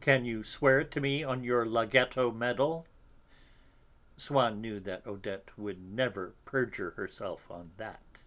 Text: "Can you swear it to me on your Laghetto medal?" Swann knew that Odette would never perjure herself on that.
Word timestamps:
"Can 0.00 0.24
you 0.24 0.42
swear 0.42 0.80
it 0.80 0.90
to 0.90 1.00
me 1.00 1.22
on 1.22 1.44
your 1.44 1.64
Laghetto 1.64 2.32
medal?" 2.32 2.88
Swann 4.16 4.60
knew 4.60 4.80
that 4.80 5.06
Odette 5.06 5.56
would 5.56 5.80
never 5.80 6.34
perjure 6.44 6.90
herself 6.90 7.48
on 7.52 7.70
that. 7.76 8.22